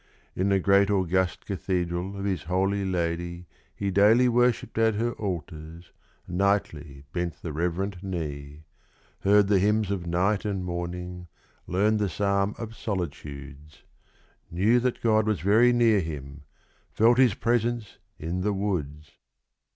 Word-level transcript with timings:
In 0.35 0.49
the 0.49 0.57
great 0.59 0.89
august 0.89 1.45
cathedral 1.45 2.17
of 2.17 2.25
his 2.25 2.41
holy 2.45 2.83
lady, 2.85 3.45
he 3.75 3.91
Daily 3.91 4.27
worshipped 4.27 4.79
at 4.79 4.95
her 4.95 5.11
altars, 5.11 5.91
nightly 6.27 7.03
bent 7.13 7.39
the 7.43 7.53
reverent 7.53 8.01
knee 8.01 8.63
Heard 9.19 9.45
the 9.47 9.59
hymns 9.59 9.91
of 9.91 10.07
night 10.07 10.43
and 10.43 10.65
morning, 10.65 11.27
learned 11.67 11.99
the 11.99 12.09
psalm 12.09 12.55
of 12.57 12.75
solitudes; 12.75 13.83
Knew 14.49 14.79
that 14.79 15.01
God 15.03 15.27
was 15.27 15.41
very 15.41 15.71
near 15.71 15.99
him 15.99 16.45
felt 16.91 17.19
His 17.19 17.35
presence 17.35 17.99
in 18.17 18.41
the 18.41 18.53
woods! 18.53 19.11